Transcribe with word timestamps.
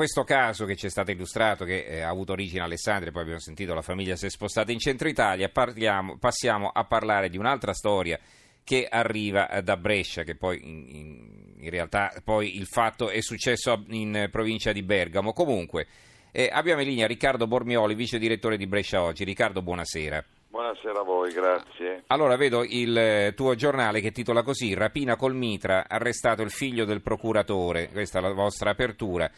questo 0.00 0.24
caso 0.24 0.64
che 0.64 0.76
ci 0.76 0.86
è 0.86 0.88
stato 0.88 1.10
illustrato, 1.10 1.66
che 1.66 1.84
eh, 1.84 2.00
ha 2.00 2.08
avuto 2.08 2.32
origine 2.32 2.62
a 2.62 2.64
Alessandria, 2.64 3.12
poi 3.12 3.20
abbiamo 3.20 3.38
sentito 3.38 3.74
la 3.74 3.82
famiglia 3.82 4.16
si 4.16 4.24
è 4.24 4.30
spostata 4.30 4.72
in 4.72 4.78
centro 4.78 5.10
Italia, 5.10 5.50
parliamo, 5.50 6.16
passiamo 6.16 6.70
a 6.72 6.84
parlare 6.84 7.28
di 7.28 7.36
un'altra 7.36 7.74
storia 7.74 8.18
che 8.64 8.88
arriva 8.90 9.50
eh, 9.50 9.60
da 9.60 9.76
Brescia, 9.76 10.22
che 10.22 10.36
poi 10.36 10.58
in, 10.62 10.86
in, 10.88 11.54
in, 11.58 11.68
realtà 11.68 12.14
poi 12.24 12.56
il 12.56 12.64
fatto 12.64 13.10
è 13.10 13.20
successo 13.20 13.84
in 13.88 14.30
provincia 14.32 14.72
di 14.72 14.82
Bergamo. 14.82 15.34
Comunque, 15.34 15.86
eh, 16.32 16.48
abbiamo 16.50 16.80
in 16.80 16.88
linea 16.88 17.06
Riccardo 17.06 17.46
Bormioli, 17.46 17.94
vice 17.94 18.18
direttore 18.18 18.56
di 18.56 18.66
Brescia 18.66 19.02
Oggi. 19.02 19.24
Riccardo, 19.24 19.60
buonasera. 19.60 20.24
Buonasera 20.48 21.00
a 21.00 21.04
voi, 21.04 21.30
grazie. 21.30 22.04
Allora, 22.06 22.36
vedo 22.36 22.64
il 22.64 22.96
eh, 22.96 23.34
tuo 23.36 23.54
giornale 23.54 24.00
che 24.00 24.12
titola 24.12 24.42
così: 24.42 24.72
Rapina 24.72 25.16
col 25.16 25.34
Mitra, 25.34 25.84
arrestato 25.86 26.40
il 26.40 26.50
figlio 26.50 26.86
del 26.86 27.02
procuratore. 27.02 27.90
Questa 27.90 28.18
è 28.18 28.22
la 28.22 28.32
vostra 28.32 28.70
apertura. 28.70 29.30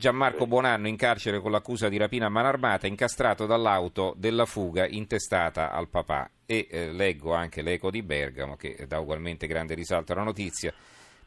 Gianmarco 0.00 0.46
Buonanno 0.46 0.88
in 0.88 0.96
carcere 0.96 1.40
con 1.40 1.50
l'accusa 1.50 1.90
di 1.90 1.98
rapina 1.98 2.24
a 2.24 2.30
mano 2.30 2.48
armata, 2.48 2.86
incastrato 2.86 3.44
dall'auto 3.44 4.14
della 4.16 4.46
fuga 4.46 4.86
intestata 4.86 5.72
al 5.72 5.90
papà. 5.90 6.30
E 6.46 6.66
eh, 6.70 6.90
leggo 6.90 7.34
anche 7.34 7.60
l'eco 7.60 7.90
di 7.90 8.02
Bergamo, 8.02 8.56
che 8.56 8.86
dà 8.88 8.98
ugualmente 8.98 9.46
grande 9.46 9.74
risalto 9.74 10.12
alla 10.12 10.22
notizia. 10.22 10.72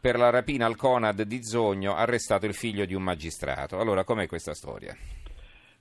Per 0.01 0.17
la 0.17 0.31
rapina 0.31 0.65
al 0.65 0.75
Conad 0.75 1.21
di 1.21 1.43
Zogno, 1.43 1.93
arrestato 1.93 2.47
il 2.47 2.55
figlio 2.55 2.85
di 2.85 2.95
un 2.95 3.03
magistrato. 3.03 3.77
Allora, 3.77 4.03
com'è 4.03 4.25
questa 4.25 4.55
storia? 4.55 4.97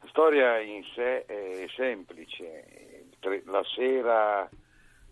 La 0.00 0.08
storia 0.10 0.60
in 0.60 0.82
sé 0.94 1.24
è 1.24 1.64
semplice 1.74 3.06
la 3.46 3.62
sera 3.74 4.46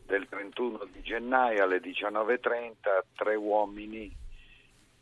del 0.04 0.28
31 0.28 0.86
di 0.92 1.00
gennaio 1.00 1.62
alle 1.62 1.80
19.30 1.80 2.72
tre 3.16 3.36
uomini 3.36 4.14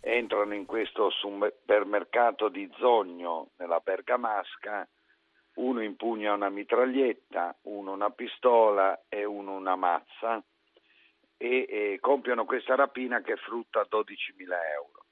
entrano 0.08 0.54
in 0.54 0.64
questo 0.64 1.10
supermercato 1.10 2.48
di 2.48 2.68
Zogno 2.78 3.50
nella 3.56 3.80
Bergamasca, 3.80 4.88
uno 5.56 5.82
impugna 5.82 6.32
una 6.32 6.48
mitraglietta, 6.48 7.54
uno 7.62 7.92
una 7.92 8.10
pistola 8.10 9.04
e 9.08 9.24
uno 9.24 9.54
una 9.54 9.76
mazza 9.76 10.42
e, 11.36 11.66
e 11.68 11.98
compiono 12.00 12.46
questa 12.46 12.74
rapina 12.74 13.20
che 13.20 13.36
frutta 13.36 13.86
12.000 13.90 14.48
euro. 14.72 15.04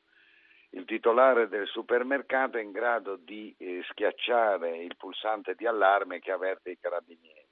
Il 0.70 0.86
titolare 0.86 1.48
del 1.48 1.66
supermercato 1.66 2.56
è 2.56 2.62
in 2.62 2.72
grado 2.72 3.16
di 3.16 3.54
eh, 3.58 3.82
schiacciare 3.90 4.78
il 4.78 4.96
pulsante 4.96 5.54
di 5.54 5.66
allarme 5.66 6.20
che 6.20 6.32
avverte 6.32 6.70
i 6.70 6.78
carabinieri. 6.78 7.46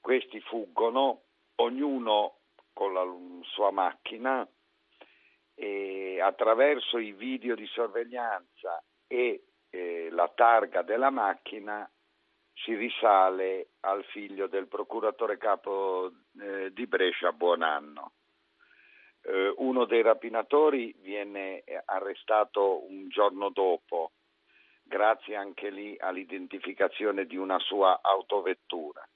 Questi 0.00 0.40
fuggono, 0.40 1.22
ognuno 1.56 2.40
con 2.72 2.92
la 2.92 3.04
sua 3.42 3.70
macchina 3.70 4.46
e 5.58 6.20
attraverso 6.20 6.98
i 6.98 7.12
video 7.12 7.54
di 7.54 7.66
sorveglianza 7.66 8.82
e 9.06 9.44
eh, 9.70 10.08
la 10.10 10.30
targa 10.34 10.82
della 10.82 11.10
macchina 11.10 11.90
si 12.52 12.74
risale 12.74 13.68
al 13.80 14.04
figlio 14.04 14.46
del 14.46 14.68
procuratore 14.68 15.38
capo 15.38 16.10
eh, 16.40 16.72
di 16.72 16.86
Brescia 16.86 17.32
Buonanno. 17.32 18.12
Eh, 19.22 19.54
uno 19.56 19.84
dei 19.86 20.02
rapinatori 20.02 20.94
viene 21.00 21.64
arrestato 21.86 22.86
un 22.88 23.08
giorno 23.08 23.50
dopo, 23.50 24.12
grazie 24.82 25.36
anche 25.36 25.70
lì 25.70 25.96
all'identificazione 25.98 27.26
di 27.26 27.36
una 27.36 27.58
sua 27.58 28.00
autovettura. 28.02 29.06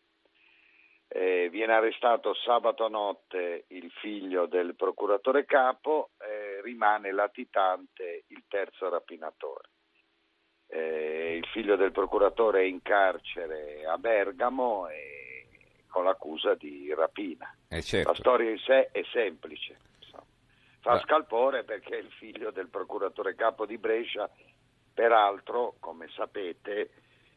Eh, 1.12 1.48
viene 1.50 1.72
arrestato 1.72 2.34
sabato 2.34 2.86
notte 2.88 3.64
il 3.68 3.90
figlio 4.00 4.46
del 4.46 4.76
procuratore 4.76 5.44
capo, 5.44 6.10
eh, 6.18 6.19
rimane 6.60 7.12
latitante 7.12 8.24
il 8.28 8.44
terzo 8.48 8.88
rapinatore. 8.88 9.68
Eh, 10.66 11.36
il 11.36 11.46
figlio 11.46 11.76
del 11.76 11.90
procuratore 11.90 12.60
è 12.60 12.64
in 12.64 12.80
carcere 12.82 13.84
a 13.86 13.98
Bergamo 13.98 14.86
con 15.88 16.04
l'accusa 16.04 16.54
di 16.54 16.92
rapina. 16.94 17.54
Eh, 17.68 17.82
certo. 17.82 18.10
La 18.10 18.16
storia 18.16 18.50
in 18.50 18.58
sé 18.58 18.90
è 18.90 19.02
semplice. 19.12 19.78
Fa 20.80 20.92
ah. 20.92 21.00
scalpore 21.00 21.64
perché 21.64 21.96
il 21.96 22.10
figlio 22.12 22.50
del 22.50 22.68
procuratore 22.68 23.34
capo 23.34 23.66
di 23.66 23.76
Brescia, 23.76 24.30
peraltro, 24.94 25.74
come 25.78 26.08
sapete, 26.14 26.90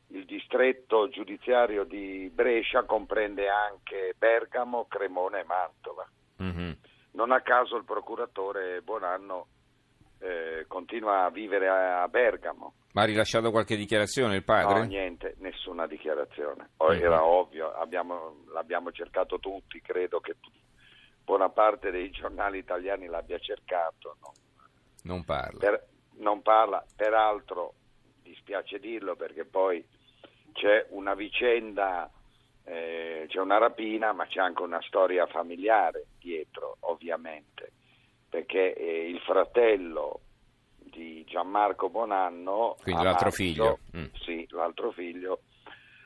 il 0.08 0.26
distretto 0.26 1.10
giudiziario 1.10 1.84
di 1.84 2.32
Brescia 2.34 2.84
comprende 2.84 3.50
anche 3.50 4.14
Bergamo, 4.18 4.86
Cremona 4.88 5.40
e 5.40 5.44
Mantova. 5.44 6.08
Mm-hmm. 6.42 6.72
Non 7.14 7.32
a 7.32 7.42
caso 7.42 7.76
il 7.78 7.84
procuratore 7.84 8.82
Buonanno 8.82 9.48
eh, 10.24 10.66
continua 10.68 11.26
a 11.26 11.30
vivere 11.30 11.68
a, 11.68 12.08
Bergamo. 12.08 12.74
Ma 12.94 13.02
ha 13.02 13.06
rilasciato 13.06 13.52
qualche 13.52 13.76
dichiarazione 13.76 14.38
il 14.38 14.44
padre? 14.44 14.80
No, 14.80 14.86
niente, 14.86 15.36
nessuna 15.40 15.86
dichiarazione. 15.86 16.70
Mm-hmm. 16.82 17.02
Era 17.02 17.26
ovvio, 17.26 17.74
abbiamo, 17.74 18.44
l'abbiamo 18.54 18.92
cercato 18.92 19.40
tutti, 19.40 19.82
credo 19.82 20.22
che 20.22 20.36
buona 21.24 21.50
parte 21.50 21.92
dei 21.92 22.10
giornali 22.12 22.60
italiani 22.60 23.08
l'abbia 23.08 23.38
cercato. 23.40 24.16
Non, 24.22 24.32
non 25.04 25.26
parla. 25.26 25.60
Per, 25.60 25.88
non 26.20 26.42
parla, 26.42 26.86
peraltro 26.96 27.74
dispiace 28.22 28.80
dirlo 28.80 29.16
perché 29.16 29.44
poi 29.44 29.86
c'è 30.54 30.86
una 30.92 31.16
vicenda, 31.16 32.10
eh, 32.66 33.26
c'è 33.28 33.40
una 33.40 33.58
rapina, 33.58 34.14
ma 34.14 34.26
c'è 34.26 34.40
anche 34.40 34.62
una 34.62 34.82
storia 34.82 35.26
familiare 35.28 36.06
dietro, 36.20 36.78
ovviamente, 36.82 37.72
perché 38.30 38.74
eh, 38.74 39.10
il 39.10 39.20
fratello 39.20 40.22
di 40.78 41.26
Gianmarco 41.28 41.90
Bonanno, 41.90 42.78
quindi 42.82 43.04
l'altro 43.04 43.26
marzo, 43.26 43.44
figlio, 43.44 43.80
mm. 43.98 44.06
sì, 44.22 44.48
l'altro 44.52 44.92
figlio, 44.92 45.42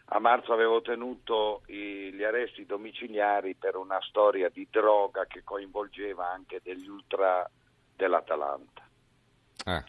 a 0.10 0.20
marzo 0.20 0.54
aveva 0.54 0.72
ottenuto 0.72 1.64
gli 1.66 2.24
arresti 2.24 2.66
domiciliari 2.66 3.56
per 3.56 3.76
una 3.76 4.00
storia 4.02 4.50
di 4.50 4.66
droga 4.72 5.26
che 5.26 5.44
coinvolgeva 5.44 6.30
anche 6.30 6.62
degli 6.64 6.88
ultra 6.88 7.50
dell'Atalanta. 7.94 8.88
Ah. 9.66 9.84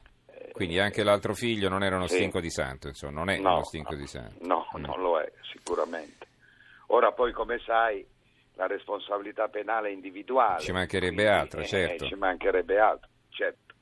Quindi 0.53 0.79
anche 0.81 1.05
l'altro 1.05 1.35
figlio 1.35 1.69
non 1.69 1.85
era 1.85 1.97
uno 1.97 2.07
sì. 2.07 2.17
stinco 2.17 2.41
di 2.41 2.51
santo, 2.51 2.89
insomma, 2.89 3.13
non 3.13 3.31
è 3.31 3.39
no, 3.39 3.55
uno 3.55 3.65
stinco 3.65 3.95
di 3.95 4.07
santo. 4.07 4.45
No, 4.45 4.67
mm. 4.77 4.85
non 4.85 5.01
lo 5.01 5.21
è, 5.21 5.33
sicuramente. 5.53 6.28
Ora 6.89 7.13
poi, 7.13 7.33
come 7.33 7.59
sai, 7.65 8.07
la 8.55 8.67
responsabilità 8.67 9.49
penale 9.49 9.89
è 9.89 9.93
individuale. 9.93 10.61
Ci 10.61 10.73
mancherebbe 10.73 11.15
quindi, 11.15 11.33
altro, 11.33 11.61
eh, 11.61 11.67
certo. 11.67 12.07
ci 12.07 12.15
mancherebbe 12.15 12.79
altro, 12.79 13.11
certo. 13.31 13.75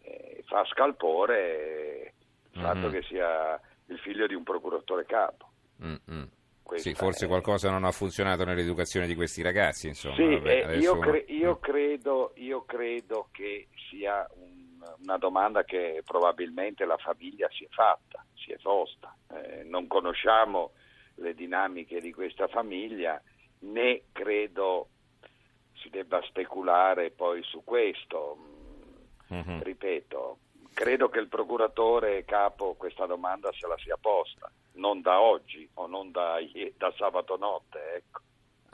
Eh, 0.00 0.42
fa 0.46 0.64
scalpore 0.66 2.14
il 2.52 2.60
mm-hmm. 2.60 2.66
fatto 2.66 2.90
che 2.90 3.02
sia 3.02 3.60
il 3.86 3.98
figlio 3.98 4.26
di 4.26 4.34
un 4.34 4.42
procuratore 4.42 5.04
capo. 5.04 5.50
Mm-hmm. 5.82 6.22
Sì, 6.74 6.94
forse 6.94 7.26
è... 7.26 7.28
qualcosa 7.28 7.70
non 7.70 7.84
ha 7.84 7.90
funzionato 7.90 8.44
nell'educazione 8.44 9.06
di 9.06 9.14
questi 9.14 9.42
ragazzi, 9.42 9.88
insomma. 9.88 10.14
Sì, 10.14 10.24
Vabbè, 10.24 10.70
eh, 10.70 10.78
io, 10.78 10.98
cre- 10.98 11.24
io, 11.28 11.58
credo, 11.58 12.32
io 12.36 12.64
credo 12.64 13.28
che 13.30 13.68
sia 13.90 14.26
un 14.36 14.62
una 15.00 15.16
domanda 15.16 15.64
che 15.64 16.02
probabilmente 16.04 16.84
la 16.84 16.96
famiglia 16.96 17.48
si 17.50 17.64
è 17.64 17.68
fatta, 17.70 18.24
si 18.34 18.52
è 18.52 18.56
posta. 18.60 19.14
Eh, 19.30 19.62
non 19.64 19.86
conosciamo 19.86 20.72
le 21.22 21.34
dinamiche 21.34 22.00
di 22.00 22.12
questa 22.12 22.48
famiglia 22.48 23.20
né 23.60 24.02
credo 24.12 24.88
si 25.74 25.88
debba 25.88 26.20
speculare 26.22 27.10
poi 27.10 27.42
su 27.42 27.62
questo. 27.64 28.36
Mm-hmm. 29.32 29.60
Ripeto, 29.62 30.38
credo 30.74 31.08
che 31.08 31.18
il 31.18 31.28
procuratore 31.28 32.24
capo 32.24 32.74
questa 32.74 33.06
domanda 33.06 33.50
se 33.52 33.66
la 33.66 33.76
sia 33.78 33.96
posta, 33.98 34.50
non 34.74 35.00
da 35.00 35.20
oggi 35.20 35.68
o 35.74 35.86
non 35.86 36.10
da, 36.10 36.36
da 36.76 36.92
sabato 36.96 37.36
notte. 37.36 37.78
Ecco. 37.96 38.20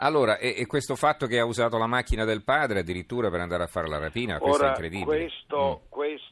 Allora, 0.01 0.39
e, 0.39 0.55
e, 0.57 0.67
questo 0.67 0.95
fatto 0.95 1.27
che 1.27 1.41
ha 1.41 1.45
usato 1.45 1.77
la 1.77 1.89
macchina 1.89 2.25
del 2.25 2.45
padre 2.45 2.81
addirittura 2.81 3.31
per 3.31 3.41
andare 3.41 3.65
a 3.65 3.67
fare 3.67 3.89
la 3.89 3.99
rapina, 3.99 4.39
questo 4.39 4.59
Ora, 4.59 4.67
è 4.67 4.71
incredibile. 4.71 5.17
Questo, 5.19 5.83
mm. 5.85 5.89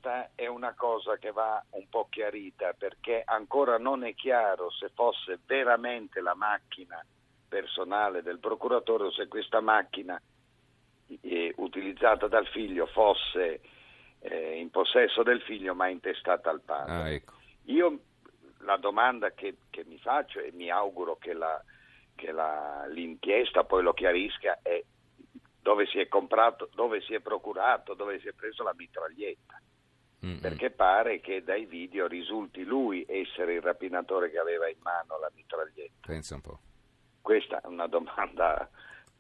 Questa 0.07 0.31
è 0.37 0.47
una 0.47 0.73
cosa 0.75 1.17
che 1.17 1.33
va 1.33 1.61
un 1.71 1.89
po' 1.89 2.07
chiarita 2.09 2.75
perché 2.79 3.25
ancora 3.25 3.77
non 3.77 4.05
è 4.05 4.15
chiaro 4.15 4.71
se 4.71 4.89
fosse 4.95 5.41
veramente 5.45 6.21
la 6.21 6.37
macchina 6.37 7.05
personale 7.49 8.23
del 8.23 8.39
procuratore 8.39 9.07
o 9.07 9.11
se 9.11 9.27
questa 9.27 9.61
macchina 9.61 10.17
eh, 11.23 11.53
utilizzata 11.57 12.29
dal 12.29 12.47
figlio 12.47 12.87
fosse 12.87 13.61
eh, 14.21 14.61
in 14.61 14.71
possesso 14.71 15.25
del 15.25 15.43
figlio 15.43 15.75
ma 15.75 15.89
intestata 15.89 16.51
al 16.51 16.61
padre. 16.61 16.93
Ah, 16.93 17.11
ecco. 17.11 17.33
Io 17.65 17.99
la 18.59 18.77
domanda 18.77 19.33
che, 19.33 19.57
che 19.71 19.85
mi 19.87 19.99
faccio 19.99 20.39
e 20.39 20.53
mi 20.53 20.71
auguro 20.71 21.17
che 21.17 21.33
la 21.33 21.61
che 22.15 22.31
la, 22.31 22.87
l'inchiesta 22.87 23.65
poi 23.65 23.83
lo 23.83 23.93
chiarisca 23.93 24.61
è 24.63 24.81
dove 25.61 25.85
si 25.87 25.99
è 25.99 26.07
comprato, 26.07 26.69
dove 26.77 27.01
si 27.01 27.13
è 27.13 27.19
procurato, 27.19 27.95
dove 27.95 28.21
si 28.21 28.29
è 28.29 28.33
preso 28.35 28.63
la 28.63 28.73
mitraglietta. 28.73 29.61
Mm-hmm. 30.25 30.41
Perché 30.41 30.71
pare 30.71 31.21
che 31.21 31.43
dai 31.43 31.67
video 31.67 32.07
risulti 32.07 32.65
lui 32.65 33.05
essere 33.07 33.55
il 33.55 33.61
rapinatore 33.61 34.31
che 34.31 34.39
aveva 34.39 34.69
in 34.69 34.79
mano 34.81 35.19
la 35.19 35.31
mitraglietta. 35.35 36.07
Pensa 36.07 36.35
un 36.37 36.41
po'. 36.41 36.59
Questa 37.21 37.61
è 37.61 37.67
una 37.67 37.87
domanda 37.87 38.69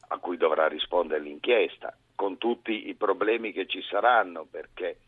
a 0.08 0.18
cui 0.18 0.36
dovrà 0.36 0.68
rispondere 0.68 1.20
l'inchiesta, 1.20 1.96
con 2.14 2.38
tutti 2.38 2.88
i 2.88 2.94
problemi 2.94 3.52
che 3.52 3.66
ci 3.66 3.82
saranno, 3.82 4.46
perché 4.46 5.00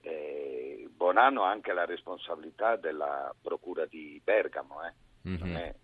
eh, 0.00 0.88
Bonanno 0.90 1.44
ha 1.44 1.50
anche 1.50 1.72
la 1.72 1.84
responsabilità 1.84 2.76
della 2.76 3.34
procura 3.40 3.86
di 3.86 4.20
Bergamo, 4.22 4.84
eh? 4.84 4.92
Mhm. 5.22 5.56
è- 5.56 5.74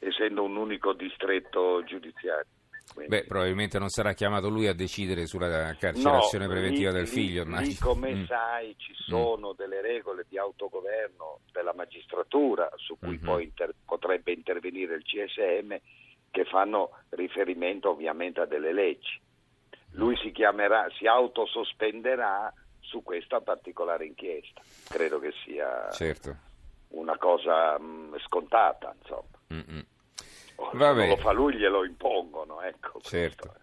essendo 0.00 0.42
un 0.42 0.56
unico 0.56 0.92
distretto 0.92 1.84
giudiziario. 1.84 2.50
Quindi- 2.92 3.16
Beh, 3.16 3.24
probabilmente 3.24 3.78
non 3.78 3.88
sarà 3.88 4.12
chiamato 4.12 4.48
lui 4.50 4.66
a 4.66 4.74
decidere 4.74 5.26
sulla 5.26 5.74
carcerazione 5.78 6.46
No, 6.46 6.50
preventiva 6.52 6.90
lì- 6.90 6.96
del 6.96 7.08
figlio. 7.08 7.44
Lì, 7.44 7.74
come 7.76 8.14
Mm. 8.14 8.24
sai, 8.26 8.74
ci 8.76 8.92
sono 8.94 9.52
delle 9.54 9.80
regole 9.80 10.26
di 10.28 10.36
autogoverno 10.38 11.40
della 11.52 11.72
magistratura 11.74 12.70
su 12.76 12.98
cui 12.98 13.16
Mhm. 13.18 13.24
poi 13.24 13.44
inter- 13.44 13.74
potrebbe 13.84 14.32
intervenire 14.32 14.94
il 14.94 15.02
CSM 15.04 15.74
che 16.30 16.44
fanno 16.44 16.90
riferimento 17.10 17.90
ovviamente 17.90 18.40
a 18.40 18.46
delle 18.46 18.72
leggi. 18.72 19.20
Lui 19.92 20.16
si 20.18 20.30
chiamerà, 20.32 20.86
si 20.98 21.06
autosospenderà 21.06 22.52
su 22.80 23.02
questa 23.02 23.40
particolare 23.40 24.06
inchiesta. 24.06 24.60
Credo 24.88 25.18
che 25.18 25.32
sia 25.44 25.90
Certo. 25.92 26.36
una 26.88 27.16
cosa 27.16 27.78
mh, 27.78 28.18
scontata, 28.26 28.94
insomma. 29.00 29.38
Mm-mm. 29.52 29.84
Va 30.72 30.86
non 30.88 30.96
bene. 30.96 31.08
lo 31.08 31.16
fa 31.16 31.32
lui 31.32 31.54
glielo 31.56 31.84
impongono, 31.84 32.60
ecco. 32.62 33.00
Certo. 33.02 33.46
questo. 33.48 33.60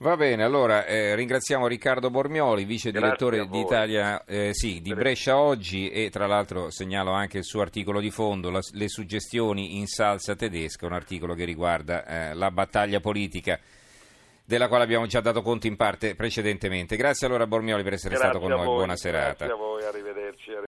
Va 0.00 0.16
bene, 0.16 0.44
allora 0.44 0.84
eh, 0.86 1.16
ringraziamo 1.16 1.66
Riccardo 1.66 2.08
Bormioli, 2.08 2.64
vice 2.64 2.92
direttore 2.92 3.38
Grazie 3.38 3.40
a 3.40 3.44
di 3.52 3.62
voi. 3.64 3.66
Italia, 3.66 4.24
eh, 4.26 4.50
sì, 4.54 4.80
di 4.80 4.94
Brescia 4.94 5.36
Oggi 5.38 5.90
e 5.90 6.08
tra 6.08 6.28
l'altro 6.28 6.70
segnalo 6.70 7.10
anche 7.10 7.38
il 7.38 7.44
suo 7.44 7.62
articolo 7.62 7.98
di 7.98 8.10
fondo, 8.12 8.48
la- 8.50 8.60
Le 8.74 8.88
suggestioni 8.88 9.76
in 9.78 9.88
salsa 9.88 10.36
tedesca, 10.36 10.86
un 10.86 10.92
articolo 10.92 11.34
che 11.34 11.44
riguarda 11.44 12.06
eh, 12.06 12.34
la 12.34 12.52
battaglia 12.52 13.00
politica 13.00 13.58
della 14.44 14.68
quale 14.68 14.84
abbiamo 14.84 15.06
già 15.06 15.20
dato 15.20 15.42
conto 15.42 15.66
in 15.66 15.74
parte 15.74 16.14
precedentemente. 16.14 16.94
Grazie 16.96 17.26
allora 17.26 17.48
Bormioli 17.48 17.82
per 17.82 17.94
essere 17.94 18.14
stato 18.14 18.38
Grazie 18.38 18.48
con 18.48 18.52
a 18.52 18.56
noi, 18.56 18.66
voi, 18.66 18.76
buona 18.76 18.96
serata. 18.96 19.46
Grazie 19.46 19.52
a 19.52 19.56
voi, 19.56 19.84
arrivederci. 19.84 20.52